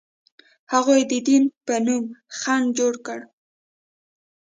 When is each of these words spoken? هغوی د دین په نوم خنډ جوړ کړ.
هغوی 0.73 1.01
د 1.11 1.13
دین 1.27 1.43
په 1.65 1.75
نوم 1.85 2.03
خنډ 2.37 2.67
جوړ 2.77 2.93
کړ. 3.05 3.19